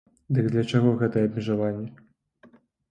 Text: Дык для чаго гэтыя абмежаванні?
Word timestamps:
Дык 0.37 0.45
для 0.55 0.63
чаго 0.71 0.95
гэтыя 1.03 1.29
абмежаванні? 1.29 1.89